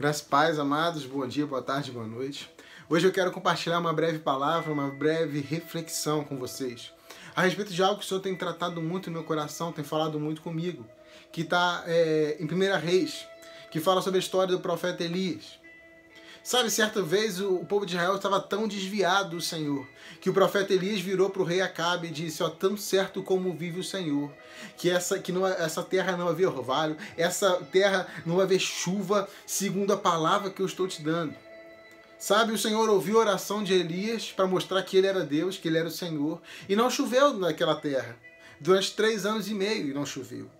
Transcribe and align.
Graças 0.00 0.58
amados, 0.58 1.04
bom 1.04 1.28
dia, 1.28 1.46
boa 1.46 1.60
tarde, 1.60 1.90
boa 1.90 2.06
noite. 2.06 2.50
Hoje 2.88 3.06
eu 3.06 3.12
quero 3.12 3.30
compartilhar 3.30 3.78
uma 3.78 3.92
breve 3.92 4.18
palavra, 4.18 4.72
uma 4.72 4.88
breve 4.88 5.40
reflexão 5.40 6.24
com 6.24 6.38
vocês 6.38 6.90
a 7.36 7.42
respeito 7.42 7.70
de 7.70 7.82
algo 7.82 7.98
que 7.98 8.06
o 8.06 8.08
Senhor 8.08 8.22
tem 8.22 8.34
tratado 8.34 8.80
muito 8.80 9.10
no 9.10 9.18
meu 9.18 9.24
coração, 9.24 9.72
tem 9.72 9.84
falado 9.84 10.18
muito 10.18 10.40
comigo, 10.40 10.86
que 11.30 11.42
está 11.42 11.84
é, 11.86 12.38
em 12.40 12.46
1 12.46 12.78
Reis, 12.78 13.26
que 13.70 13.78
fala 13.78 14.00
sobre 14.00 14.16
a 14.16 14.22
história 14.22 14.56
do 14.56 14.60
profeta 14.62 15.04
Elias. 15.04 15.59
Sabe, 16.42 16.70
certa 16.70 17.02
vez 17.02 17.38
o 17.38 17.58
povo 17.66 17.84
de 17.84 17.94
Israel 17.94 18.16
estava 18.16 18.40
tão 18.40 18.66
desviado 18.66 19.36
do 19.36 19.40
Senhor 19.42 19.86
que 20.20 20.30
o 20.30 20.32
profeta 20.32 20.72
Elias 20.72 21.00
virou 21.00 21.28
para 21.28 21.42
o 21.42 21.44
rei 21.44 21.60
Acabe 21.60 22.08
e 22.08 22.10
disse: 22.10 22.42
Ó, 22.42 22.48
tão 22.48 22.76
certo 22.76 23.22
como 23.22 23.52
vive 23.52 23.80
o 23.80 23.84
Senhor, 23.84 24.32
que 24.76 24.90
essa, 24.90 25.18
que 25.18 25.32
não, 25.32 25.46
essa 25.46 25.82
terra 25.82 26.16
não 26.16 26.28
haver 26.28 26.46
orvalho, 26.46 26.96
essa 27.16 27.56
terra 27.70 28.06
não 28.24 28.40
haver 28.40 28.58
chuva, 28.58 29.28
segundo 29.46 29.92
a 29.92 29.96
palavra 29.96 30.50
que 30.50 30.62
eu 30.62 30.66
estou 30.66 30.88
te 30.88 31.02
dando. 31.02 31.34
Sabe, 32.18 32.52
o 32.52 32.58
Senhor 32.58 32.88
ouviu 32.88 33.16
a 33.16 33.20
oração 33.20 33.64
de 33.64 33.72
Elias 33.72 34.30
para 34.30 34.46
mostrar 34.46 34.82
que 34.82 34.96
ele 34.96 35.06
era 35.06 35.24
Deus, 35.24 35.56
que 35.56 35.68
ele 35.68 35.78
era 35.78 35.88
o 35.88 35.92
Senhor, 35.92 36.40
e 36.68 36.76
não 36.76 36.90
choveu 36.90 37.32
naquela 37.34 37.74
terra. 37.74 38.16
Durante 38.60 38.94
três 38.94 39.24
anos 39.24 39.48
e 39.48 39.54
meio 39.54 39.88
e 39.88 39.94
não 39.94 40.04
choveu 40.04 40.50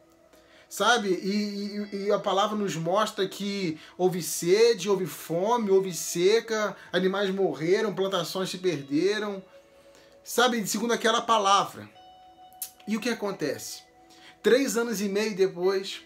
sabe? 0.70 1.08
E, 1.08 1.88
e, 1.92 2.04
e, 2.04 2.12
a 2.12 2.18
palavra 2.20 2.56
nos 2.56 2.76
mostra 2.76 3.28
que 3.28 3.76
houve 3.98 4.22
sede, 4.22 4.88
houve 4.88 5.04
fome, 5.04 5.68
houve 5.68 5.92
seca, 5.92 6.76
animais 6.92 7.28
morreram, 7.28 7.92
plantações 7.92 8.48
se 8.48 8.58
perderam, 8.58 9.42
sabe? 10.22 10.64
Segundo 10.66 10.92
aquela 10.92 11.20
palavra. 11.20 11.90
E 12.86 12.96
o 12.96 13.00
que 13.00 13.10
acontece? 13.10 13.82
Três 14.42 14.76
anos 14.76 15.00
e 15.00 15.08
meio 15.08 15.36
depois, 15.36 16.02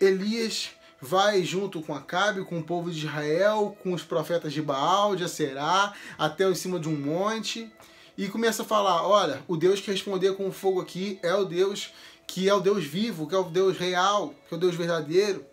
Elias 0.00 0.70
vai 0.98 1.44
junto 1.44 1.82
com 1.82 1.94
Acabe, 1.94 2.44
com 2.44 2.58
o 2.58 2.64
povo 2.64 2.90
de 2.90 2.98
Israel, 2.98 3.76
com 3.82 3.92
os 3.92 4.02
profetas 4.02 4.54
de 4.54 4.62
Baal, 4.62 5.14
de 5.14 5.24
Aserá, 5.24 5.92
até 6.18 6.48
em 6.48 6.54
cima 6.54 6.80
de 6.80 6.88
um 6.88 6.96
monte, 6.96 7.70
e 8.16 8.28
começa 8.28 8.62
a 8.62 8.66
falar: 8.66 9.06
olha, 9.06 9.42
o 9.46 9.56
Deus 9.56 9.80
que 9.80 9.90
responder 9.90 10.34
com 10.34 10.50
fogo 10.50 10.80
aqui 10.80 11.18
é 11.22 11.34
o 11.34 11.44
Deus 11.44 11.92
que 12.30 12.48
é 12.48 12.54
o 12.54 12.60
Deus 12.60 12.84
vivo, 12.84 13.26
que 13.26 13.34
é 13.34 13.38
o 13.38 13.44
Deus 13.44 13.76
real, 13.76 14.32
que 14.48 14.54
é 14.54 14.56
o 14.56 14.60
Deus 14.60 14.76
verdadeiro. 14.76 15.44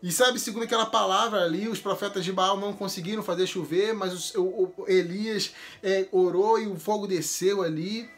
E 0.00 0.12
sabe, 0.12 0.38
segundo 0.38 0.62
aquela 0.62 0.86
palavra 0.86 1.42
ali, 1.42 1.68
os 1.68 1.80
profetas 1.80 2.24
de 2.24 2.32
Baal 2.32 2.56
não 2.56 2.72
conseguiram 2.72 3.20
fazer 3.20 3.48
chover, 3.48 3.92
mas 3.92 4.32
o, 4.36 4.72
o 4.76 4.84
Elias 4.86 5.52
é, 5.82 6.06
orou 6.12 6.60
e 6.60 6.68
o 6.68 6.78
fogo 6.78 7.08
desceu 7.08 7.62
ali. 7.62 8.08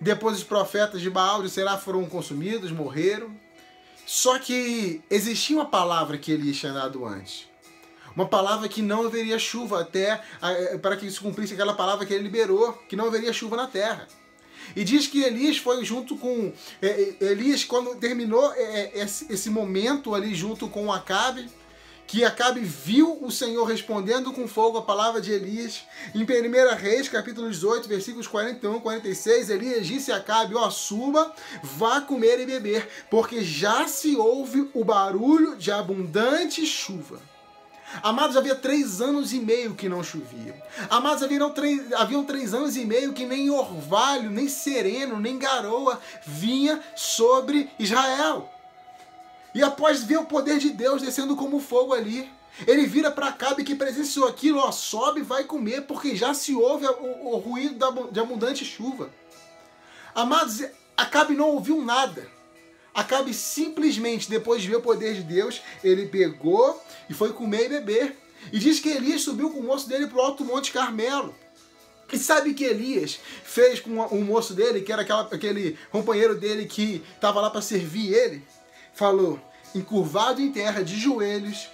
Depois 0.00 0.38
os 0.38 0.44
profetas 0.44 1.02
de 1.02 1.10
Baal 1.10 1.42
de 1.42 1.50
Será 1.50 1.76
foram 1.76 2.06
consumidos, 2.06 2.70
morreram. 2.70 3.38
Só 4.06 4.38
que 4.38 5.02
existia 5.10 5.56
uma 5.56 5.66
palavra 5.66 6.16
que 6.16 6.32
Elias 6.32 6.56
tinha 6.56 6.72
dado 6.72 7.04
antes. 7.04 7.46
Uma 8.16 8.26
palavra 8.26 8.66
que 8.70 8.80
não 8.80 9.04
haveria 9.04 9.38
chuva 9.38 9.82
até 9.82 10.22
para 10.80 10.96
que 10.96 11.10
se 11.10 11.20
cumprisse 11.20 11.52
aquela 11.52 11.74
palavra 11.74 12.06
que 12.06 12.14
ele 12.14 12.22
liberou, 12.24 12.72
que 12.88 12.96
não 12.96 13.06
haveria 13.06 13.34
chuva 13.34 13.54
na 13.54 13.66
terra. 13.66 14.08
E 14.74 14.84
diz 14.84 15.06
que 15.06 15.22
Elias 15.22 15.58
foi 15.58 15.84
junto 15.84 16.16
com. 16.16 16.52
É, 16.80 16.86
é, 17.20 17.24
Elias, 17.26 17.64
quando 17.64 17.94
terminou 17.96 18.52
é, 18.54 18.92
esse 18.96 19.50
momento 19.50 20.14
ali 20.14 20.34
junto 20.34 20.68
com 20.68 20.92
Acabe, 20.92 21.48
que 22.08 22.24
Acabe 22.24 22.60
viu 22.60 23.18
o 23.22 23.30
Senhor 23.30 23.64
respondendo 23.64 24.32
com 24.32 24.48
fogo 24.48 24.78
a 24.78 24.82
palavra 24.82 25.20
de 25.20 25.30
Elias. 25.30 25.82
Em 26.14 26.22
1 26.22 26.74
Reis, 26.76 27.06
capítulo 27.06 27.50
18, 27.50 27.86
versículos 27.86 28.26
41 28.26 28.78
e 28.78 28.80
46, 28.80 29.50
Elias 29.50 29.86
disse 29.86 30.10
a 30.10 30.16
Acabe, 30.16 30.54
ó, 30.54 30.70
suba, 30.70 31.30
vá 31.62 32.00
comer 32.00 32.40
e 32.40 32.46
beber, 32.46 32.88
porque 33.10 33.44
já 33.44 33.86
se 33.86 34.16
ouve 34.16 34.70
o 34.72 34.82
barulho 34.82 35.54
de 35.56 35.70
abundante 35.70 36.64
chuva. 36.64 37.20
Amados, 38.02 38.36
havia 38.36 38.54
três 38.54 39.00
anos 39.00 39.32
e 39.32 39.40
meio 39.40 39.74
que 39.74 39.88
não 39.88 40.04
chovia. 40.04 40.54
Amados, 40.90 41.22
haviam 41.22 41.50
três, 41.50 41.92
haviam 41.92 42.24
três 42.24 42.52
anos 42.54 42.76
e 42.76 42.84
meio 42.84 43.12
que 43.12 43.24
nem 43.24 43.50
orvalho, 43.50 44.30
nem 44.30 44.48
sereno, 44.48 45.18
nem 45.18 45.38
garoa 45.38 46.00
vinha 46.26 46.80
sobre 46.94 47.70
Israel. 47.78 48.50
E 49.54 49.62
após 49.62 50.04
ver 50.04 50.18
o 50.18 50.26
poder 50.26 50.58
de 50.58 50.70
Deus 50.70 51.02
descendo 51.02 51.34
como 51.34 51.60
fogo 51.60 51.94
ali, 51.94 52.30
ele 52.66 52.86
vira 52.86 53.10
para 53.10 53.28
Acabe 53.28 53.64
que 53.64 53.74
presenciou 53.74 54.26
aquilo, 54.26 54.58
ó, 54.58 54.70
sobe 54.70 55.22
vai 55.22 55.44
comer, 55.44 55.82
porque 55.82 56.14
já 56.14 56.34
se 56.34 56.54
ouve 56.54 56.86
o, 56.86 57.28
o 57.28 57.36
ruído 57.38 57.78
de 58.10 58.20
abundante 58.20 58.64
chuva. 58.64 59.10
Amados, 60.14 60.62
Acabe 60.96 61.34
não 61.34 61.50
ouviu 61.50 61.80
nada. 61.84 62.28
Acabe 62.98 63.32
simplesmente, 63.32 64.28
depois 64.28 64.60
de 64.60 64.66
ver 64.66 64.74
o 64.74 64.82
poder 64.82 65.14
de 65.14 65.22
Deus, 65.22 65.62
ele 65.84 66.06
pegou 66.06 66.82
e 67.08 67.14
foi 67.14 67.32
comer 67.32 67.66
e 67.66 67.68
beber. 67.68 68.16
E 68.52 68.58
diz 68.58 68.80
que 68.80 68.88
Elias 68.88 69.22
subiu 69.22 69.50
com 69.50 69.60
o 69.60 69.62
moço 69.62 69.88
dele 69.88 70.08
para 70.08 70.18
o 70.18 70.20
alto 70.20 70.44
Monte 70.44 70.72
Carmelo. 70.72 71.32
E 72.12 72.18
sabe 72.18 72.54
que 72.54 72.64
Elias 72.64 73.20
fez 73.44 73.78
com 73.78 74.00
o 74.00 74.24
moço 74.24 74.52
dele, 74.52 74.80
que 74.80 74.92
era 74.92 75.02
aquela, 75.02 75.22
aquele 75.22 75.78
companheiro 75.92 76.34
dele 76.34 76.66
que 76.66 77.00
estava 77.14 77.40
lá 77.40 77.50
para 77.50 77.62
servir 77.62 78.12
ele? 78.12 78.44
Falou, 78.92 79.40
encurvado 79.72 80.42
em 80.42 80.50
terra, 80.50 80.82
de 80.82 80.98
joelhos, 80.98 81.68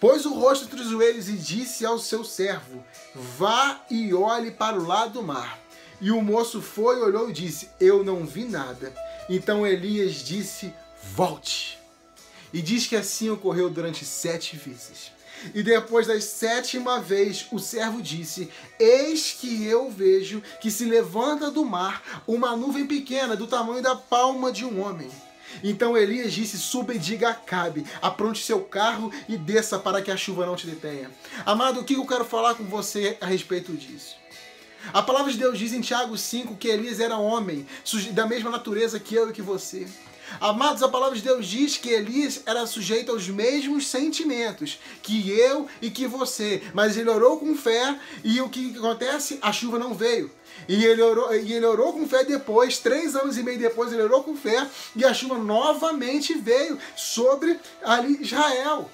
pôs 0.00 0.26
o 0.26 0.34
rosto 0.34 0.64
entre 0.64 0.80
os 0.80 0.88
joelhos 0.88 1.28
e 1.28 1.34
disse 1.34 1.86
ao 1.86 2.00
seu 2.00 2.24
servo: 2.24 2.84
Vá 3.14 3.80
e 3.88 4.12
olhe 4.12 4.50
para 4.50 4.76
o 4.76 4.84
lado 4.84 5.12
do 5.12 5.22
mar. 5.22 5.56
E 6.00 6.10
o 6.10 6.20
moço 6.20 6.60
foi, 6.60 7.00
olhou 7.00 7.30
e 7.30 7.32
disse: 7.32 7.70
Eu 7.78 8.02
não 8.02 8.26
vi 8.26 8.44
nada. 8.44 8.92
Então 9.28 9.66
Elias 9.66 10.14
disse: 10.16 10.72
Volte. 11.14 11.78
E 12.52 12.62
diz 12.62 12.86
que 12.86 12.96
assim 12.96 13.30
ocorreu 13.30 13.68
durante 13.68 14.04
sete 14.04 14.56
vezes. 14.56 15.12
E 15.52 15.62
depois 15.62 16.06
da 16.06 16.18
sétima 16.20 17.00
vez, 17.00 17.46
o 17.50 17.58
servo 17.58 18.00
disse: 18.00 18.48
Eis 18.78 19.36
que 19.38 19.64
eu 19.64 19.90
vejo 19.90 20.42
que 20.60 20.70
se 20.70 20.84
levanta 20.84 21.50
do 21.50 21.64
mar 21.64 22.22
uma 22.26 22.56
nuvem 22.56 22.86
pequena, 22.86 23.36
do 23.36 23.46
tamanho 23.46 23.82
da 23.82 23.96
palma 23.96 24.52
de 24.52 24.64
um 24.64 24.80
homem. 24.80 25.10
Então 25.62 25.96
Elias 25.96 26.32
disse: 26.32 26.58
Suba 26.58 26.94
e 26.94 26.98
diga 26.98 27.30
a 27.30 27.34
Cabe, 27.34 27.84
apronte 28.00 28.42
seu 28.42 28.60
carro 28.60 29.12
e 29.28 29.36
desça 29.36 29.78
para 29.78 30.00
que 30.00 30.10
a 30.10 30.16
chuva 30.16 30.46
não 30.46 30.56
te 30.56 30.66
detenha. 30.66 31.10
Amado, 31.44 31.80
o 31.80 31.84
que 31.84 31.94
eu 31.94 32.06
quero 32.06 32.24
falar 32.24 32.54
com 32.54 32.64
você 32.64 33.18
a 33.20 33.26
respeito 33.26 33.72
disso? 33.72 34.16
A 34.92 35.02
palavra 35.02 35.32
de 35.32 35.38
Deus 35.38 35.58
diz 35.58 35.72
em 35.72 35.80
Tiago 35.80 36.16
5 36.16 36.56
que 36.56 36.68
Elias 36.68 37.00
era 37.00 37.16
homem, 37.16 37.66
da 38.12 38.26
mesma 38.26 38.50
natureza 38.50 39.00
que 39.00 39.14
eu 39.14 39.30
e 39.30 39.32
que 39.32 39.42
você. 39.42 39.86
Amados, 40.40 40.82
a 40.82 40.88
palavra 40.88 41.16
de 41.16 41.22
Deus 41.22 41.46
diz 41.46 41.76
que 41.76 41.90
Elias 41.90 42.42
era 42.46 42.66
sujeito 42.66 43.12
aos 43.12 43.28
mesmos 43.28 43.86
sentimentos 43.86 44.78
que 45.02 45.30
eu 45.30 45.68
e 45.80 45.90
que 45.90 46.06
você, 46.06 46.62
mas 46.72 46.96
ele 46.96 47.10
orou 47.10 47.38
com 47.38 47.54
fé 47.54 47.98
e 48.22 48.40
o 48.40 48.48
que 48.48 48.76
acontece? 48.76 49.38
A 49.40 49.52
chuva 49.52 49.78
não 49.78 49.94
veio. 49.94 50.30
E 50.68 50.84
ele, 50.84 51.02
orou, 51.02 51.34
e 51.34 51.52
ele 51.52 51.66
orou 51.66 51.92
com 51.92 52.08
fé 52.08 52.24
depois, 52.24 52.78
três 52.78 53.14
anos 53.14 53.36
e 53.36 53.42
meio 53.42 53.58
depois, 53.58 53.92
ele 53.92 54.02
orou 54.02 54.22
com 54.22 54.36
fé 54.36 54.66
e 54.96 55.04
a 55.04 55.12
chuva 55.12 55.36
novamente 55.36 56.34
veio 56.34 56.78
sobre 56.96 57.58
ali 57.82 58.22
Israel. 58.22 58.90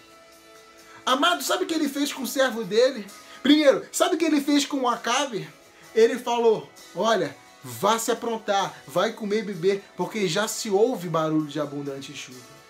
Amado, 1.04 1.42
sabe 1.42 1.64
o 1.64 1.66
que 1.66 1.74
ele 1.74 1.88
fez 1.88 2.12
com 2.12 2.22
o 2.22 2.26
servo 2.26 2.64
dele? 2.64 3.06
Primeiro, 3.42 3.86
sabe 3.92 4.14
o 4.14 4.18
que 4.18 4.24
ele 4.24 4.40
fez 4.40 4.66
com 4.66 4.80
o 4.80 4.88
Acabe? 4.88 5.48
Ele 5.94 6.18
falou: 6.18 6.68
Olha, 6.94 7.36
vá 7.62 7.98
se 7.98 8.10
aprontar, 8.10 8.74
vai 8.86 9.12
comer 9.12 9.38
e 9.38 9.42
beber, 9.42 9.84
porque 9.96 10.26
já 10.28 10.48
se 10.48 10.70
ouve 10.70 11.08
barulho 11.08 11.46
de 11.46 11.60
abundante 11.60 12.14
chuva. 12.14 12.60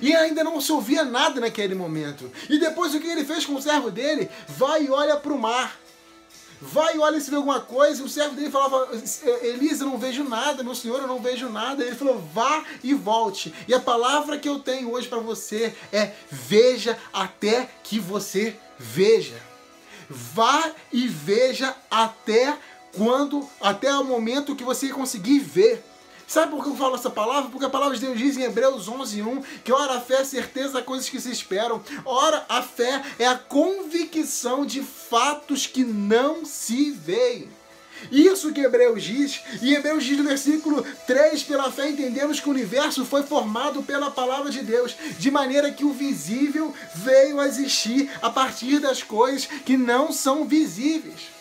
E 0.00 0.14
ainda 0.14 0.42
não 0.42 0.60
se 0.60 0.72
ouvia 0.72 1.04
nada 1.04 1.40
naquele 1.40 1.74
momento. 1.74 2.30
E 2.48 2.58
depois 2.58 2.94
o 2.94 3.00
que 3.00 3.06
ele 3.06 3.24
fez 3.24 3.44
com 3.44 3.54
o 3.54 3.62
servo 3.62 3.90
dele? 3.90 4.28
Vai 4.48 4.84
e 4.84 4.90
olha 4.90 5.16
para 5.16 5.32
o 5.32 5.38
mar. 5.38 5.78
Vai 6.60 6.96
e 6.96 6.98
olha 6.98 7.20
se 7.20 7.30
vê 7.30 7.36
alguma 7.36 7.60
coisa. 7.60 8.00
E 8.00 8.04
o 8.04 8.08
servo 8.08 8.34
dele 8.34 8.50
falava: 8.50 8.88
Elisa, 9.42 9.84
eu 9.84 9.88
não 9.88 9.98
vejo 9.98 10.24
nada, 10.24 10.62
meu 10.62 10.74
senhor, 10.74 11.00
eu 11.00 11.06
não 11.06 11.20
vejo 11.20 11.48
nada. 11.48 11.84
Ele 11.84 11.94
falou: 11.94 12.18
vá 12.32 12.64
e 12.82 12.94
volte. 12.94 13.54
E 13.68 13.74
a 13.74 13.80
palavra 13.80 14.38
que 14.38 14.48
eu 14.48 14.58
tenho 14.58 14.90
hoje 14.92 15.06
para 15.06 15.18
você 15.18 15.74
é: 15.92 16.12
veja 16.30 16.98
até 17.12 17.68
que 17.82 17.98
você 17.98 18.56
veja. 18.78 19.53
Vá 20.08 20.70
e 20.92 21.06
veja 21.06 21.74
até 21.90 22.56
quando, 22.96 23.48
até 23.60 23.92
o 23.96 24.04
momento 24.04 24.56
que 24.56 24.64
você 24.64 24.88
conseguir 24.88 25.40
ver. 25.40 25.84
Sabe 26.26 26.52
por 26.52 26.64
que 26.64 26.70
eu 26.70 26.76
falo 26.76 26.94
essa 26.94 27.10
palavra? 27.10 27.50
Porque 27.50 27.66
a 27.66 27.70
palavra 27.70 27.94
de 27.96 28.06
Deus 28.06 28.18
diz 28.18 28.36
em 28.36 28.42
Hebreus 28.42 28.88
11:1 28.88 29.42
que 29.62 29.72
ora 29.72 29.94
a 29.94 30.00
fé 30.00 30.22
é 30.22 30.24
certeza 30.24 30.74
das 30.74 30.84
coisas 30.84 31.08
que 31.08 31.20
se 31.20 31.30
esperam. 31.30 31.82
Ora 32.04 32.44
a 32.48 32.62
fé 32.62 33.02
é 33.18 33.26
a 33.26 33.36
convicção 33.36 34.64
de 34.64 34.82
fatos 34.82 35.66
que 35.66 35.84
não 35.84 36.44
se 36.44 36.90
veem. 36.90 37.48
Isso 38.10 38.52
que 38.52 38.60
Hebreus 38.60 39.02
diz, 39.02 39.40
e 39.62 39.74
Hebreus 39.74 40.04
diz 40.04 40.18
no 40.18 40.24
versículo 40.24 40.84
3: 41.06 41.42
pela 41.42 41.70
fé 41.70 41.88
entendemos 41.88 42.40
que 42.40 42.48
o 42.48 42.52
universo 42.52 43.04
foi 43.04 43.22
formado 43.22 43.82
pela 43.82 44.10
palavra 44.10 44.50
de 44.50 44.60
Deus, 44.60 44.94
de 45.18 45.30
maneira 45.30 45.70
que 45.70 45.84
o 45.84 45.92
visível 45.92 46.74
veio 46.94 47.40
a 47.40 47.46
existir 47.46 48.10
a 48.20 48.30
partir 48.30 48.78
das 48.78 49.02
coisas 49.02 49.46
que 49.46 49.76
não 49.76 50.12
são 50.12 50.44
visíveis. 50.44 51.34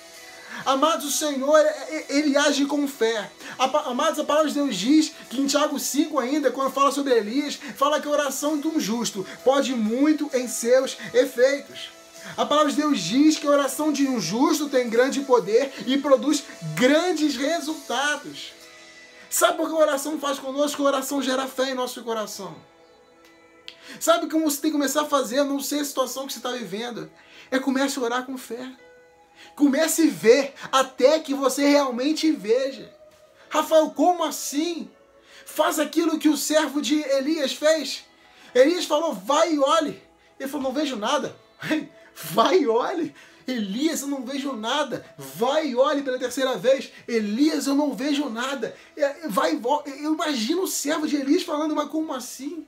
Amados, 0.66 1.06
o 1.06 1.12
Senhor, 1.12 1.58
é, 1.58 1.66
é, 1.68 2.06
ele 2.10 2.38
age 2.38 2.66
com 2.66 2.88
fé. 2.88 3.30
Amados, 3.58 4.20
a 4.20 4.24
palavra 4.24 4.50
de 4.50 4.56
Deus 4.56 4.76
diz 4.76 5.12
que 5.30 5.42
em 5.42 5.48
Tiago 5.48 5.78
5 5.78 6.18
ainda, 6.20 6.52
quando 6.52 6.72
fala 6.72 6.92
sobre 6.92 7.14
Elias, 7.14 7.60
fala 7.76 8.00
que 8.00 8.08
a 8.08 8.12
oração 8.12 8.58
de 8.58 8.68
um 8.68 8.80
justo 8.80 9.26
pode 9.44 9.74
muito 9.74 10.30
em 10.34 10.48
seus 10.48 10.98
efeitos. 11.14 11.90
A 12.38 12.46
palavra 12.46 12.72
de 12.72 12.78
Deus 12.78 13.00
diz 13.00 13.38
que 13.38 13.46
a 13.46 13.52
oração 13.52 13.92
de 13.92 14.08
um 14.08 14.20
justo 14.20 14.70
tem 14.70 14.90
grande 14.90 15.22
poder 15.22 15.72
e 15.86 15.98
produz 15.98 16.44
grandes 16.76 17.36
resultados. 17.36 18.54
Sabe 19.30 19.58
por 19.58 19.68
que 19.68 19.76
a 19.76 19.80
oração 19.80 20.20
faz 20.20 20.40
conosco? 20.40 20.82
A 20.84 20.86
oração 20.86 21.22
gera 21.22 21.48
fé 21.48 21.72
em 21.72 21.76
nosso 21.76 22.04
coração. 22.04 22.56
Sabe 24.00 24.30
como 24.30 24.50
você 24.50 24.62
tem 24.62 24.72
que 24.72 24.78
começar 24.78 25.02
a 25.02 25.06
fazer? 25.06 25.44
não 25.44 25.60
sei 25.60 25.80
a 25.80 25.86
situação 25.86 26.26
que 26.26 26.34
você 26.34 26.40
está 26.40 26.52
vivendo. 26.52 27.12
É 27.52 27.60
comece 27.60 28.00
a 28.00 28.02
orar 28.02 28.26
com 28.26 28.38
fé. 28.38 28.72
Comece 29.56 30.04
a 30.04 30.12
ver 30.12 30.54
até 30.72 31.20
que 31.20 31.34
você 31.34 31.68
realmente 31.68 32.32
veja. 32.32 32.92
Rafael, 33.50 33.92
como 33.92 34.24
assim? 34.24 34.90
Faz 35.46 35.78
aquilo 35.80 36.18
que 36.18 36.30
o 36.30 36.38
servo 36.38 36.82
de 36.82 37.00
Elias 37.02 37.54
fez. 37.54 38.04
Elias 38.56 38.86
falou, 38.86 39.14
vai 39.14 39.54
e 39.54 39.60
olhe. 39.60 40.02
Ele 40.40 40.50
falou, 40.50 40.68
não 40.68 40.74
vejo 40.74 40.96
nada. 40.96 41.36
Vai 42.16 42.60
e 42.60 42.68
olhe. 42.68 43.14
Elias, 43.48 44.02
eu 44.02 44.08
não 44.08 44.26
vejo 44.26 44.54
nada. 44.54 45.06
Vai 45.18 45.68
e 45.68 45.76
olhe 45.76 46.02
pela 46.02 46.20
terceira 46.20 46.56
vez. 46.56 46.92
Elias, 47.08 47.68
eu 47.68 47.76
não 47.76 47.94
vejo 47.94 48.30
nada. 48.30 48.76
É, 48.96 49.28
vai 49.28 49.54
e 49.54 49.58
volta. 49.58 49.90
Eu 49.90 50.14
imagino 50.14 50.64
o 50.64 50.68
servo 50.68 51.08
de 51.08 51.18
Elias 51.18 51.44
falando, 51.44 51.76
mas 51.76 51.90
como 51.90 52.14
assim? 52.14 52.66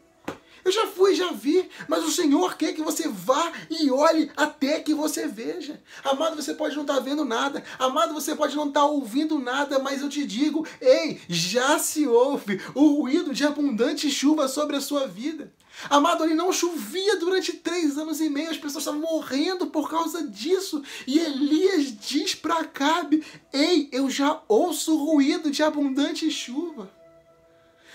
Eu 0.65 0.71
já 0.71 0.87
fui, 0.87 1.13
já 1.13 1.31
vi, 1.31 1.69
mas 1.87 2.03
o 2.03 2.09
Senhor 2.09 2.57
quer 2.57 2.73
que 2.73 2.81
você 2.81 3.07
vá 3.07 3.53
e 3.69 3.91
olhe 3.91 4.31
até 4.35 4.79
que 4.79 4.95
você 4.95 5.27
veja. 5.27 5.79
Amado, 6.03 6.35
você 6.35 6.55
pode 6.55 6.75
não 6.75 6.81
estar 6.81 6.95
tá 6.95 6.99
vendo 6.99 7.23
nada. 7.23 7.63
Amado, 7.77 8.15
você 8.15 8.35
pode 8.35 8.55
não 8.55 8.69
estar 8.69 8.79
tá 8.79 8.85
ouvindo 8.87 9.37
nada, 9.37 9.77
mas 9.77 10.01
eu 10.01 10.09
te 10.09 10.25
digo, 10.25 10.65
ei, 10.81 11.21
já 11.29 11.77
se 11.77 12.07
ouve 12.07 12.59
o 12.73 12.87
ruído 12.95 13.31
de 13.31 13.45
abundante 13.45 14.09
chuva 14.09 14.47
sobre 14.47 14.75
a 14.75 14.81
sua 14.81 15.05
vida. 15.05 15.53
Amado, 15.87 16.23
ali 16.23 16.33
não 16.33 16.51
chovia 16.51 17.17
durante 17.17 17.53
três 17.53 17.95
anos 17.99 18.19
e 18.19 18.27
meio, 18.27 18.49
as 18.49 18.57
pessoas 18.57 18.83
estavam 18.83 19.01
morrendo 19.01 19.67
por 19.67 19.87
causa 19.87 20.25
disso. 20.27 20.81
E 21.05 21.19
Elias 21.19 21.95
diz 21.95 22.33
para 22.33 22.61
Acabe: 22.61 23.23
Ei, 23.53 23.87
eu 23.91 24.09
já 24.09 24.41
ouço 24.47 24.95
o 24.95 25.05
ruído 25.05 25.51
de 25.51 25.61
abundante 25.61 26.31
chuva. 26.31 26.89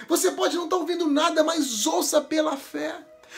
Você 0.08 0.30
pode 0.32 0.56
não 0.56 0.64
estar 0.64 0.76
tá 0.76 0.80
ouvindo 0.80 1.06
nada, 1.06 1.42
mas 1.44 1.86
ouça 1.86 2.20
pela 2.20 2.56
fé. 2.56 2.94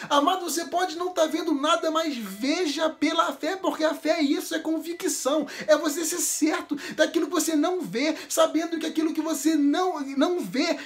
Amado, 0.08 0.44
você 0.44 0.64
pode 0.64 0.96
não 0.96 1.08
estar 1.08 1.22
tá 1.22 1.28
vendo 1.28 1.54
nada, 1.54 1.90
mas 1.90 2.16
veja 2.16 2.88
pela 2.88 3.32
fé, 3.32 3.56
porque 3.56 3.84
a 3.84 3.94
fé 3.94 4.20
é 4.20 4.22
isso, 4.22 4.54
é 4.54 4.58
convicção, 4.58 5.46
é 5.66 5.76
você 5.76 6.04
ser 6.04 6.18
certo 6.18 6.76
daquilo 6.96 7.26
que 7.26 7.32
você 7.32 7.54
não 7.54 7.80
vê, 7.80 8.16
sabendo 8.28 8.78
que 8.78 8.86
aquilo 8.86 9.12
que 9.12 9.20
você 9.20 9.54
não, 9.54 10.00
não 10.00 10.40
vê, 10.40 10.78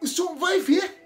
o 0.00 0.06
Senhor 0.06 0.34
vai 0.34 0.58
ver. 0.58 0.97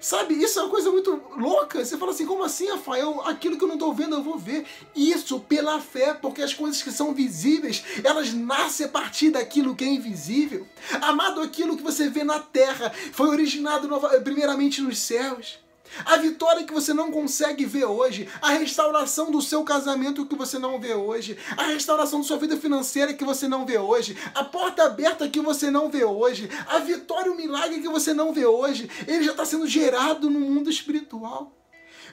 Sabe, 0.00 0.34
isso 0.34 0.58
é 0.58 0.62
uma 0.62 0.70
coisa 0.70 0.90
muito 0.90 1.20
louca. 1.36 1.84
Você 1.84 1.98
fala 1.98 2.12
assim, 2.12 2.24
como 2.24 2.44
assim, 2.44 2.68
Rafael? 2.68 3.20
Aquilo 3.22 3.58
que 3.58 3.64
eu 3.64 3.68
não 3.68 3.74
estou 3.74 3.92
vendo, 3.92 4.14
eu 4.14 4.22
vou 4.22 4.38
ver. 4.38 4.64
Isso 4.94 5.40
pela 5.40 5.80
fé, 5.80 6.14
porque 6.14 6.40
as 6.40 6.54
coisas 6.54 6.82
que 6.82 6.92
são 6.92 7.12
visíveis, 7.12 7.82
elas 8.04 8.32
nascem 8.32 8.86
a 8.86 8.88
partir 8.88 9.30
daquilo 9.30 9.74
que 9.74 9.84
é 9.84 9.88
invisível. 9.88 10.66
Amado, 11.00 11.40
aquilo 11.40 11.76
que 11.76 11.82
você 11.82 12.08
vê 12.08 12.22
na 12.22 12.38
terra 12.38 12.92
foi 13.12 13.28
originado 13.28 13.88
primeiramente 14.22 14.80
nos 14.80 14.98
céus. 14.98 15.58
A 16.04 16.16
vitória 16.16 16.64
que 16.64 16.72
você 16.72 16.92
não 16.92 17.10
consegue 17.10 17.64
ver 17.64 17.84
hoje, 17.84 18.28
a 18.40 18.50
restauração 18.50 19.30
do 19.30 19.40
seu 19.40 19.62
casamento 19.64 20.26
que 20.26 20.36
você 20.36 20.58
não 20.58 20.80
vê 20.80 20.94
hoje, 20.94 21.36
a 21.56 21.64
restauração 21.64 22.20
da 22.20 22.26
sua 22.26 22.36
vida 22.36 22.56
financeira 22.56 23.14
que 23.14 23.24
você 23.24 23.48
não 23.48 23.66
vê 23.66 23.78
hoje, 23.78 24.16
a 24.34 24.44
porta 24.44 24.84
aberta 24.84 25.28
que 25.28 25.40
você 25.40 25.70
não 25.70 25.90
vê 25.90 26.04
hoje, 26.04 26.48
a 26.68 26.78
vitória, 26.78 27.32
o 27.32 27.36
milagre 27.36 27.80
que 27.80 27.88
você 27.88 28.12
não 28.12 28.32
vê 28.32 28.46
hoje, 28.46 28.90
ele 29.06 29.24
já 29.24 29.32
está 29.32 29.44
sendo 29.44 29.66
gerado 29.66 30.30
no 30.30 30.40
mundo 30.40 30.70
espiritual. 30.70 31.52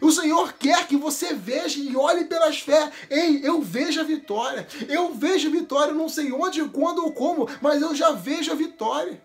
O 0.01 0.11
Senhor 0.11 0.53
quer 0.53 0.87
que 0.87 0.97
você 0.97 1.33
veja 1.33 1.79
e 1.79 1.95
olhe 1.95 2.25
pelas 2.25 2.59
fé. 2.59 2.91
Ei, 3.09 3.39
eu 3.43 3.61
vejo 3.61 4.01
a 4.01 4.03
vitória. 4.03 4.67
Eu 4.89 5.13
vejo 5.13 5.47
a 5.47 5.51
vitória, 5.51 5.93
não 5.93 6.09
sei 6.09 6.31
onde, 6.31 6.63
quando 6.65 7.03
ou 7.03 7.11
como, 7.13 7.47
mas 7.61 7.81
eu 7.81 7.95
já 7.95 8.11
vejo 8.11 8.51
a 8.51 8.55
vitória. 8.55 9.21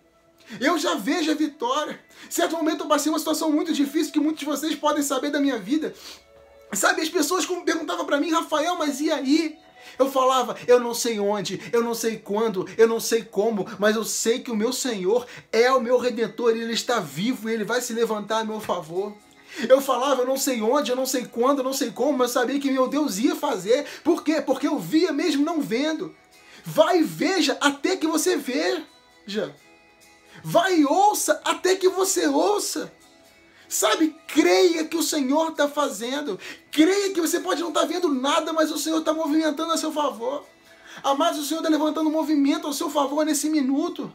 Eu 0.59 0.77
já 0.77 0.95
vejo 0.95 1.31
a 1.31 1.35
vitória. 1.35 1.99
Certo 2.29 2.55
momento 2.55 2.83
eu 2.83 2.87
passei 2.87 3.11
uma 3.11 3.19
situação 3.19 3.51
muito 3.51 3.73
difícil 3.73 4.11
que 4.11 4.19
muitos 4.19 4.39
de 4.39 4.45
vocês 4.45 4.75
podem 4.75 5.03
saber 5.03 5.31
da 5.31 5.39
minha 5.39 5.57
vida. 5.57 5.93
Sabe, 6.73 7.01
as 7.01 7.09
pessoas 7.09 7.45
perguntavam 7.45 8.05
para 8.05 8.19
mim, 8.19 8.31
Rafael, 8.31 8.77
mas 8.77 9.01
e 9.01 9.11
aí? 9.11 9.57
Eu 9.99 10.09
falava, 10.09 10.55
eu 10.67 10.79
não 10.79 10.93
sei 10.93 11.19
onde, 11.19 11.59
eu 11.73 11.83
não 11.83 11.93
sei 11.93 12.17
quando, 12.17 12.67
eu 12.77 12.87
não 12.87 12.99
sei 12.99 13.23
como, 13.23 13.67
mas 13.77 13.95
eu 13.95 14.03
sei 14.03 14.39
que 14.39 14.51
o 14.51 14.55
meu 14.55 14.71
Senhor 14.71 15.27
é 15.51 15.71
o 15.71 15.81
meu 15.81 15.97
redentor, 15.97 16.51
ele 16.51 16.73
está 16.73 16.99
vivo 16.99 17.49
e 17.49 17.53
ele 17.53 17.63
vai 17.63 17.81
se 17.81 17.93
levantar 17.93 18.39
a 18.39 18.45
meu 18.45 18.59
favor. 18.59 19.13
Eu 19.67 19.81
falava, 19.81 20.21
eu 20.21 20.27
não 20.27 20.37
sei 20.37 20.61
onde, 20.61 20.91
eu 20.91 20.95
não 20.95 21.05
sei 21.05 21.25
quando, 21.25 21.59
eu 21.59 21.63
não 21.63 21.73
sei 21.73 21.91
como, 21.91 22.17
mas 22.17 22.31
sabia 22.31 22.59
que 22.59 22.71
meu 22.71 22.87
Deus 22.87 23.17
ia 23.17 23.35
fazer. 23.35 23.85
Por 24.03 24.23
quê? 24.23 24.41
Porque 24.41 24.67
eu 24.67 24.79
via 24.79 25.11
mesmo 25.11 25.43
não 25.43 25.59
vendo. 25.61 26.15
Vai 26.63 26.99
e 26.99 27.03
veja 27.03 27.57
até 27.59 27.97
que 27.97 28.07
você 28.07 28.37
veja. 28.37 29.53
Vai 30.43 30.79
e 30.79 30.85
ouça 30.85 31.39
até 31.43 31.75
que 31.75 31.89
você 31.89 32.27
ouça. 32.27 32.91
Sabe, 33.67 34.15
creia 34.27 34.83
que 34.85 34.97
o 34.97 35.03
Senhor 35.03 35.51
está 35.51 35.67
fazendo. 35.67 36.37
Creia 36.71 37.13
que 37.13 37.21
você 37.21 37.39
pode 37.39 37.61
não 37.61 37.69
estar 37.69 37.81
tá 37.81 37.85
vendo 37.85 38.13
nada, 38.13 38.51
mas 38.51 38.71
o 38.71 38.77
Senhor 38.77 38.99
está 38.99 39.13
movimentando 39.13 39.71
a 39.71 39.77
seu 39.77 39.91
favor. 39.91 40.45
Amados, 41.03 41.39
o 41.39 41.45
Senhor 41.45 41.61
está 41.61 41.69
levantando 41.69 42.09
um 42.09 42.11
movimento 42.11 42.67
ao 42.67 42.73
seu 42.73 42.89
favor 42.89 43.25
nesse 43.25 43.49
minuto. 43.49 44.11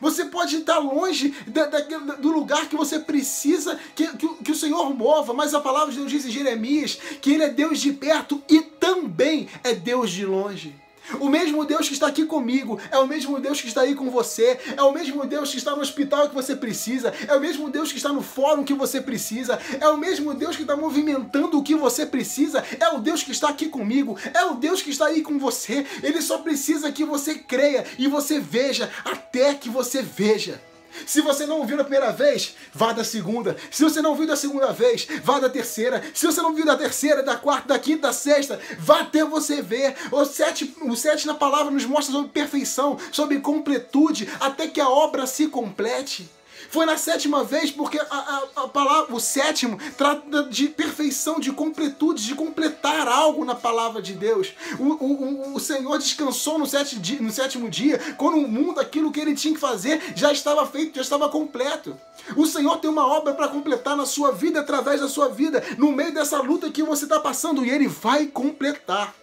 Você 0.00 0.24
pode 0.24 0.56
estar 0.56 0.78
longe 0.78 1.34
da, 1.46 1.66
da, 1.66 1.78
do 2.16 2.30
lugar 2.30 2.68
que 2.68 2.76
você 2.76 2.98
precisa 2.98 3.78
que, 3.94 4.06
que, 4.16 4.28
que, 4.36 4.52
o 4.52 4.54
Senhor 4.54 4.92
mova, 4.94 5.32
mas 5.32 5.54
a 5.54 5.60
palavra 5.60 5.92
de 5.92 5.98
Deus 5.98 6.10
diz 6.10 6.26
em 6.26 6.30
Jeremias 6.30 6.98
que 7.20 7.32
Ele 7.32 7.44
é 7.44 7.48
Deus 7.48 7.80
de 7.80 7.92
perto 7.92 8.42
e 8.48 8.60
também 8.60 9.48
é 9.62 9.74
Deus 9.74 10.10
de 10.10 10.26
longe. 10.26 10.74
O 11.20 11.28
mesmo 11.28 11.64
Deus 11.64 11.88
que 11.88 11.94
está 11.94 12.08
aqui 12.08 12.24
comigo 12.24 12.80
é 12.90 12.98
o 12.98 13.06
mesmo 13.06 13.40
Deus 13.40 13.60
que 13.60 13.68
está 13.68 13.82
aí 13.82 13.94
com 13.94 14.10
você, 14.10 14.58
é 14.76 14.82
o 14.82 14.92
mesmo 14.92 15.24
Deus 15.26 15.50
que 15.50 15.58
está 15.58 15.74
no 15.74 15.82
hospital 15.82 16.28
que 16.28 16.34
você 16.34 16.56
precisa, 16.56 17.12
é 17.26 17.34
o 17.34 17.40
mesmo 17.40 17.70
Deus 17.70 17.90
que 17.90 17.98
está 17.98 18.12
no 18.12 18.22
fórum 18.22 18.64
que 18.64 18.74
você 18.74 19.00
precisa, 19.00 19.58
é 19.80 19.88
o 19.88 19.96
mesmo 19.96 20.34
Deus 20.34 20.56
que 20.56 20.62
está 20.62 20.76
movimentando 20.76 21.58
o 21.58 21.62
que 21.62 21.74
você 21.74 22.04
precisa, 22.04 22.64
é 22.78 22.88
o 22.90 22.98
Deus 22.98 23.22
que 23.22 23.32
está 23.32 23.48
aqui 23.48 23.68
comigo, 23.68 24.18
é 24.34 24.44
o 24.44 24.54
Deus 24.54 24.82
que 24.82 24.90
está 24.90 25.06
aí 25.06 25.22
com 25.22 25.38
você. 25.38 25.86
Ele 26.02 26.20
só 26.20 26.38
precisa 26.38 26.92
que 26.92 27.04
você 27.04 27.34
creia 27.34 27.84
e 27.98 28.08
você 28.08 28.40
veja 28.40 28.90
até 29.04 29.54
que 29.54 29.68
você 29.68 30.02
veja. 30.02 30.60
Se 31.04 31.20
você 31.20 31.46
não 31.46 31.66
viu 31.66 31.76
da 31.76 31.84
primeira 31.84 32.12
vez, 32.12 32.54
vá 32.72 32.92
da 32.92 33.04
segunda. 33.04 33.56
Se 33.70 33.82
você 33.82 34.00
não 34.00 34.14
viu 34.14 34.26
da 34.26 34.36
segunda 34.36 34.72
vez, 34.72 35.06
vá 35.22 35.38
da 35.38 35.48
terceira. 35.48 36.02
Se 36.14 36.26
você 36.26 36.40
não 36.40 36.54
viu 36.54 36.64
da 36.64 36.76
terceira, 36.76 37.22
da 37.22 37.36
quarta, 37.36 37.68
da 37.68 37.78
quinta, 37.78 38.08
da 38.08 38.12
sexta, 38.12 38.60
vá 38.78 39.00
até 39.00 39.24
você 39.24 39.60
ver. 39.60 39.94
O 40.10 40.24
sete, 40.24 40.74
o 40.82 40.96
sete 40.96 41.26
na 41.26 41.34
palavra 41.34 41.70
nos 41.70 41.84
mostra 41.84 42.12
sobre 42.12 42.30
perfeição, 42.30 42.98
sobre 43.12 43.40
completude, 43.40 44.28
até 44.40 44.66
que 44.66 44.80
a 44.80 44.88
obra 44.88 45.26
se 45.26 45.48
complete. 45.48 46.35
Foi 46.70 46.86
na 46.86 46.96
sétima 46.96 47.44
vez 47.44 47.70
porque 47.70 47.98
a, 47.98 48.04
a, 48.10 48.42
a, 48.64 48.68
palavra, 48.68 49.14
o 49.14 49.20
sétimo 49.20 49.78
trata 49.96 50.44
de 50.44 50.68
perfeição, 50.68 51.38
de 51.38 51.52
completude, 51.52 52.24
de 52.24 52.34
completar 52.34 53.08
algo 53.08 53.44
na 53.44 53.54
palavra 53.54 54.02
de 54.02 54.12
Deus. 54.12 54.52
O, 54.78 54.84
o, 54.84 55.54
o 55.54 55.60
Senhor 55.60 55.98
descansou 55.98 56.58
no, 56.58 56.66
sete 56.66 56.96
no 57.20 57.30
sétimo 57.30 57.68
dia, 57.68 57.98
quando 58.16 58.38
o 58.38 58.48
mundo, 58.48 58.80
aquilo 58.80 59.12
que 59.12 59.20
ele 59.20 59.34
tinha 59.34 59.54
que 59.54 59.60
fazer, 59.60 60.12
já 60.14 60.32
estava 60.32 60.66
feito, 60.66 60.96
já 60.96 61.02
estava 61.02 61.28
completo. 61.28 61.96
O 62.36 62.46
Senhor 62.46 62.78
tem 62.78 62.90
uma 62.90 63.06
obra 63.06 63.34
para 63.34 63.48
completar 63.48 63.96
na 63.96 64.06
sua 64.06 64.32
vida, 64.32 64.60
através 64.60 65.00
da 65.00 65.08
sua 65.08 65.28
vida, 65.28 65.62
no 65.78 65.92
meio 65.92 66.12
dessa 66.12 66.40
luta 66.40 66.70
que 66.70 66.82
você 66.82 67.04
está 67.04 67.20
passando, 67.20 67.64
e 67.64 67.70
ele 67.70 67.86
vai 67.86 68.26
completar. 68.26 69.14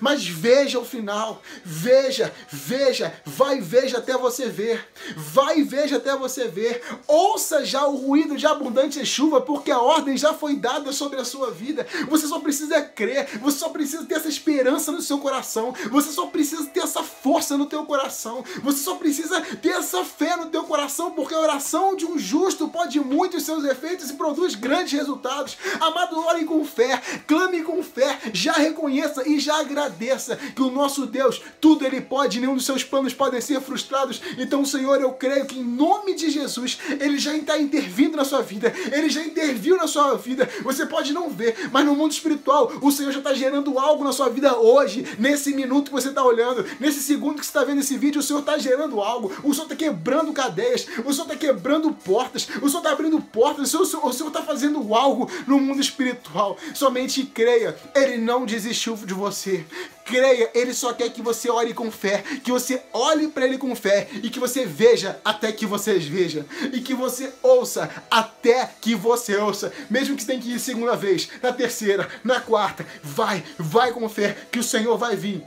Mas 0.00 0.26
veja 0.26 0.78
o 0.78 0.84
final, 0.84 1.42
veja, 1.64 2.32
veja, 2.48 3.12
vai 3.24 3.58
e 3.58 3.60
veja 3.60 3.98
até 3.98 4.16
você 4.16 4.46
ver, 4.46 4.86
vai 5.16 5.60
e 5.60 5.62
veja 5.62 5.96
até 5.96 6.16
você 6.16 6.46
ver. 6.46 6.82
Ouça 7.06 7.64
já 7.64 7.86
o 7.86 7.96
ruído 7.96 8.36
de 8.36 8.46
abundante 8.46 9.04
chuva, 9.04 9.40
porque 9.40 9.70
a 9.70 9.80
ordem 9.80 10.16
já 10.16 10.32
foi 10.32 10.56
dada 10.56 10.92
sobre 10.92 11.20
a 11.20 11.24
sua 11.24 11.50
vida. 11.50 11.86
Você 12.08 12.26
só 12.26 12.38
precisa 12.38 12.80
crer, 12.82 13.38
você 13.40 13.58
só 13.58 13.68
precisa 13.70 14.04
ter 14.04 14.14
essa 14.14 14.28
esperança 14.28 14.92
no 14.92 15.02
seu 15.02 15.18
coração, 15.18 15.74
você 15.90 16.10
só 16.12 16.26
precisa 16.26 16.66
ter 16.66 16.80
essa 16.80 17.02
força 17.02 17.56
no 17.56 17.66
teu 17.66 17.84
coração, 17.84 18.44
você 18.62 18.78
só 18.78 18.94
precisa 18.94 19.40
ter 19.40 19.70
essa 19.70 20.04
fé 20.04 20.36
no 20.36 20.46
teu 20.46 20.64
coração, 20.64 21.12
porque 21.12 21.34
a 21.34 21.40
oração 21.40 21.96
de 21.96 22.06
um 22.06 22.18
justo 22.18 22.68
pode 22.68 23.00
muito 23.00 23.36
os 23.36 23.42
seus 23.42 23.64
efeitos 23.64 24.10
e 24.10 24.14
produz 24.14 24.54
grandes 24.54 24.92
resultados. 24.92 25.56
Amado, 25.80 26.18
ore 26.26 26.44
com 26.44 26.64
fé, 26.64 27.00
clame 27.26 27.62
com 27.62 27.82
fé, 27.82 28.18
já 28.32 28.52
reconheça 28.52 29.28
e 29.28 29.38
já 29.38 29.60
agradeça 29.60 29.79
agradeça 29.80 30.36
que 30.36 30.62
o 30.62 30.70
nosso 30.70 31.06
Deus, 31.06 31.40
tudo 31.60 31.84
Ele 31.84 32.00
pode, 32.00 32.40
nenhum 32.40 32.54
dos 32.54 32.66
seus 32.66 32.84
planos 32.84 33.14
podem 33.14 33.40
ser 33.40 33.60
frustrados. 33.60 34.20
Então, 34.38 34.64
Senhor, 34.64 35.00
eu 35.00 35.12
creio 35.12 35.46
que 35.46 35.58
em 35.58 35.64
nome 35.64 36.14
de 36.14 36.30
Jesus, 36.30 36.78
Ele 37.00 37.18
já 37.18 37.34
está 37.36 37.58
intervindo 37.58 38.16
na 38.16 38.24
sua 38.24 38.42
vida, 38.42 38.72
Ele 38.92 39.08
já 39.08 39.22
interviu 39.22 39.76
na 39.76 39.86
sua 39.86 40.14
vida. 40.16 40.48
Você 40.62 40.86
pode 40.86 41.12
não 41.12 41.30
ver, 41.30 41.70
mas 41.72 41.84
no 41.84 41.94
mundo 41.94 42.12
espiritual, 42.12 42.72
o 42.80 42.90
Senhor 42.90 43.12
já 43.12 43.18
está 43.18 43.32
gerando 43.32 43.78
algo 43.78 44.04
na 44.04 44.12
sua 44.12 44.28
vida 44.28 44.56
hoje, 44.58 45.06
nesse 45.18 45.54
minuto 45.54 45.86
que 45.86 45.92
você 45.92 46.08
está 46.08 46.24
olhando, 46.24 46.64
nesse 46.78 47.02
segundo 47.02 47.38
que 47.38 47.46
você 47.46 47.50
está 47.50 47.64
vendo 47.64 47.80
esse 47.80 47.96
vídeo, 47.96 48.20
o 48.20 48.22
Senhor 48.22 48.40
está 48.40 48.58
gerando 48.58 49.00
algo, 49.00 49.32
o 49.42 49.54
Senhor 49.54 49.64
está 49.64 49.76
quebrando 49.76 50.32
cadeias, 50.32 50.86
o 51.04 51.12
Senhor 51.12 51.24
está 51.24 51.36
quebrando 51.36 51.92
portas, 51.92 52.48
o 52.60 52.68
Senhor 52.68 52.80
está 52.80 52.92
abrindo 52.92 53.20
portas, 53.20 53.72
o 53.74 53.84
Senhor 53.84 54.28
está 54.28 54.42
fazendo 54.42 54.94
algo 54.94 55.30
no 55.46 55.58
mundo 55.58 55.80
espiritual. 55.80 56.56
Somente 56.74 57.24
creia, 57.24 57.76
Ele 57.94 58.18
não 58.18 58.44
desistiu 58.44 58.94
de 58.96 59.14
você. 59.14 59.64
Creia, 60.04 60.50
Ele 60.54 60.74
só 60.74 60.92
quer 60.92 61.10
que 61.10 61.22
você 61.22 61.48
ore 61.48 61.72
com 61.72 61.90
fé, 61.90 62.24
que 62.42 62.50
você 62.50 62.82
olhe 62.92 63.28
para 63.28 63.44
Ele 63.44 63.58
com 63.58 63.74
fé 63.76 64.08
e 64.22 64.28
que 64.28 64.40
você 64.40 64.66
veja 64.66 65.20
até 65.24 65.52
que 65.52 65.66
você 65.66 65.98
veja 65.98 66.44
e 66.72 66.80
que 66.80 66.94
você 66.94 67.32
ouça 67.42 67.88
até 68.10 68.68
que 68.80 68.94
você 68.94 69.36
ouça, 69.36 69.72
mesmo 69.88 70.16
que 70.16 70.22
você 70.22 70.28
tenha 70.28 70.40
que 70.40 70.52
ir 70.52 70.58
segunda 70.58 70.96
vez, 70.96 71.28
na 71.42 71.52
terceira, 71.52 72.08
na 72.24 72.40
quarta, 72.40 72.84
vai, 73.02 73.44
vai 73.58 73.92
com 73.92 74.08
fé 74.08 74.36
que 74.50 74.58
o 74.58 74.64
Senhor 74.64 74.96
vai 74.98 75.14
vir. 75.14 75.46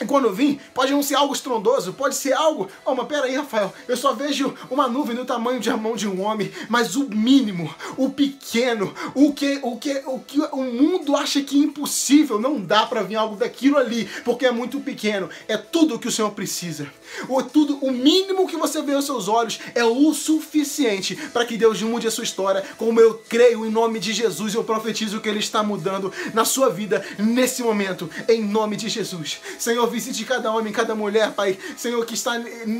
E 0.00 0.06
quando 0.06 0.32
vim, 0.32 0.58
pode 0.72 0.92
não 0.92 1.02
ser 1.02 1.14
algo 1.14 1.34
estrondoso, 1.34 1.92
pode 1.92 2.16
ser 2.16 2.32
algo. 2.32 2.68
Oh, 2.86 2.94
mas 2.94 3.06
pera 3.06 3.26
aí, 3.26 3.36
Rafael, 3.36 3.72
eu 3.86 3.96
só 3.96 4.14
vejo 4.14 4.54
uma 4.70 4.88
nuvem 4.88 5.14
do 5.14 5.26
tamanho 5.26 5.60
de 5.60 5.68
a 5.68 5.76
mão 5.76 5.94
de 5.94 6.08
um 6.08 6.22
homem, 6.22 6.50
mas 6.70 6.96
o 6.96 7.08
mínimo, 7.08 7.72
o 7.98 8.08
pequeno, 8.08 8.94
o 9.14 9.32
que 9.32 9.60
o 9.62 9.76
que 9.76 10.02
o 10.06 10.18
que 10.20 10.40
o 10.52 10.62
mundo 10.62 11.14
acha 11.14 11.42
que 11.42 11.60
é 11.60 11.64
impossível, 11.64 12.40
não 12.40 12.58
dá 12.58 12.86
para 12.86 13.02
vir 13.02 13.16
algo 13.16 13.36
daquilo 13.36 13.76
ali, 13.76 14.08
porque 14.24 14.46
é 14.46 14.50
muito 14.50 14.80
pequeno. 14.80 15.28
É 15.46 15.58
tudo 15.58 15.96
o 15.96 15.98
que 15.98 16.08
o 16.08 16.12
Senhor 16.12 16.30
precisa. 16.30 16.90
O 17.28 17.42
tudo, 17.42 17.76
o 17.84 17.90
mínimo 17.90 18.48
que 18.48 18.56
você 18.56 18.80
vê 18.80 18.94
aos 18.94 19.04
seus 19.04 19.28
olhos 19.28 19.58
é 19.74 19.84
o 19.84 20.14
suficiente 20.14 21.14
para 21.32 21.44
que 21.44 21.56
Deus 21.56 21.82
mude 21.82 22.06
a 22.06 22.10
sua 22.10 22.24
história, 22.24 22.64
como 22.78 23.00
eu 23.00 23.22
creio 23.28 23.66
em 23.66 23.70
nome 23.70 23.98
de 23.98 24.12
Jesus, 24.12 24.54
eu 24.54 24.64
profetizo 24.64 25.20
que 25.20 25.28
ele 25.28 25.40
está 25.40 25.62
mudando 25.62 26.12
na 26.32 26.44
sua 26.44 26.70
vida 26.70 27.04
nesse 27.18 27.62
momento, 27.62 28.08
em 28.28 28.42
nome 28.42 28.76
de 28.76 28.88
Jesus. 28.88 29.40
Senhor, 29.58 29.89
visite 29.90 30.24
cada 30.24 30.50
homem, 30.52 30.72
cada 30.72 30.94
mulher, 30.94 31.32
Pai. 31.32 31.58
Senhor, 31.76 32.04
que 32.06 32.14
está 32.14 32.32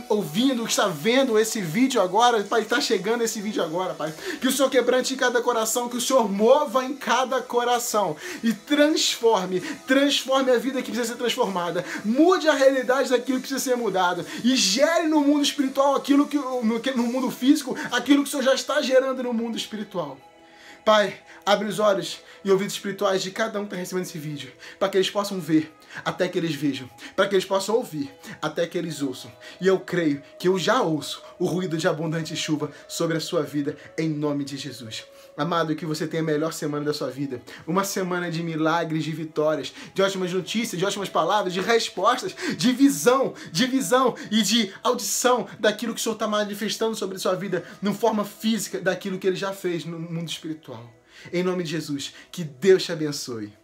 ouvindo, 0.09 0.65
que 0.65 0.71
está 0.71 0.89
vendo 0.89 1.39
esse 1.39 1.61
vídeo 1.61 2.01
agora, 2.01 2.43
Pai, 2.45 2.63
está 2.63 2.81
chegando 2.81 3.23
esse 3.23 3.41
vídeo 3.41 3.63
agora, 3.63 3.93
Pai. 3.93 4.15
Que 4.41 4.49
o 4.49 4.53
Senhor 4.53 4.71
quebrante 4.71 5.17
cada 5.17 5.43
coração, 5.43 5.89
que 5.89 5.97
o 5.97 6.01
Senhor 6.01 6.31
mova 6.31 6.85
em 6.85 6.95
cada 6.95 7.43
coração 7.43 8.17
e 8.43 8.53
transforme, 8.53 9.61
transforme 9.87 10.51
a 10.51 10.59
vida 10.59 10.81
que 10.81 10.91
precisa 10.91 11.13
ser 11.13 11.19
transformada. 11.19 11.85
Mude 12.05 12.49
a 12.49 12.55
realidade 12.55 13.11
daquilo 13.11 13.39
que 13.39 13.49
precisa 13.49 13.71
ser 13.71 13.77
mudado 13.77 14.25
e 14.45 14.57
gere 14.57 15.09
no 15.09 15.21
mundo 15.21 15.43
espiritual 15.43 15.97
aquilo 15.97 16.27
que 16.27 16.37
no 16.37 17.03
mundo 17.05 17.31
físico, 17.31 17.77
aquilo 17.91 18.23
que 18.23 18.29
o 18.29 18.31
Senhor 18.31 18.45
já 18.45 18.55
está 18.55 18.81
gerando 18.81 19.23
no 19.23 19.33
mundo 19.33 19.57
espiritual. 19.57 20.17
Pai, 20.85 21.15
abre 21.45 21.69
os 21.69 21.79
olhos 21.79 22.21
e 22.43 22.51
ouvidos 22.51 22.75
espirituais 22.75 23.23
de 23.23 23.31
cada 23.31 23.59
um 23.61 23.65
que 23.65 23.69
está 23.69 23.77
recebendo 23.77 24.05
esse 24.05 24.19
vídeo, 24.19 24.51
para 24.79 24.89
que 24.89 24.97
eles 24.97 25.11
possam 25.11 25.39
ver 25.39 25.71
até 26.05 26.29
que 26.29 26.39
eles 26.39 26.55
vejam, 26.55 26.89
para 27.15 27.27
que 27.29 27.35
eles 27.35 27.45
possam 27.45 27.77
ouvir 27.77 28.11
até 28.41 28.67
que 28.67 28.79
eles 28.79 29.03
ouçam. 29.03 29.31
E 29.61 29.67
eu 29.67 29.79
creio 29.81 30.23
que 30.39 30.49
eu 30.49 30.59
já 30.59 30.83
ouço 30.83 31.23
o 31.39 31.47
ruído 31.47 31.77
de 31.77 31.89
abundante 31.89 32.37
chuva 32.37 32.71
sobre 32.89 33.17
a 33.17 33.21
sua 33.21 33.43
vida, 33.43 33.77
em 33.99 34.09
nome 34.09 34.45
de 34.45 34.57
Jesus. 34.57 35.05
Amado, 35.37 35.75
que 35.75 35.87
você 35.87 36.07
tenha 36.07 36.23
a 36.23 36.27
melhor 36.27 36.53
semana 36.53 36.85
da 36.85 36.93
sua 36.93 37.09
vida. 37.09 37.41
Uma 37.67 37.85
semana 37.85 38.31
de 38.31 38.43
milagres, 38.43 39.05
de 39.05 39.13
vitórias, 39.13 39.73
de 39.95 40.03
ótimas 40.03 40.33
notícias, 40.33 40.79
de 40.79 40.85
ótimas 40.85 41.09
palavras, 41.09 41.55
de 41.55 41.61
respostas, 41.61 42.35
de 42.57 42.73
visão, 42.73 43.33
de 43.51 43.67
visão 43.67 44.15
e 44.31 44.43
de 44.43 44.73
audição 44.83 45.47
daquilo 45.59 45.95
que 45.95 46.01
o 46.01 46.03
Senhor 46.03 46.15
está 46.15 46.27
manifestando 46.27 46.95
sobre 46.95 47.17
a 47.17 47.21
sua 47.21 47.35
vida, 47.35 47.65
na 47.81 47.95
forma 47.95 48.25
física 48.25 48.81
daquilo 48.81 49.19
que 49.19 49.27
Ele 49.27 49.37
já 49.37 49.53
fez 49.53 49.85
no 49.85 49.99
mundo 49.99 50.29
espiritual. 50.29 50.93
Em 51.33 51.43
nome 51.43 51.63
de 51.63 51.71
Jesus, 51.71 52.13
que 52.31 52.45
Deus 52.45 52.83
te 52.83 52.93
abençoe. 52.93 53.60